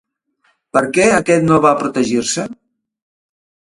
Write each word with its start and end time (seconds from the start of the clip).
Per 0.77 0.83
què 0.95 1.05
aquest 1.19 1.47
no 1.51 1.61
va 1.69 1.77
protegir-se? 1.85 2.51